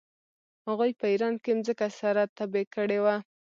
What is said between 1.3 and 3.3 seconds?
کې مځکه سره تبې کړې وه.